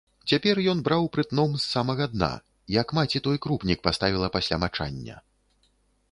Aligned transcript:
Цяпер 0.29 0.59
ён 0.71 0.79
браў 0.85 1.03
прытном 1.17 1.51
з 1.55 1.59
самага 1.73 2.07
дна, 2.13 2.29
як 2.75 2.87
маці 2.99 3.21
той 3.27 3.37
крупнік 3.43 3.79
паставіла 3.89 4.31
пасля 4.37 4.55
мачання. 4.63 5.15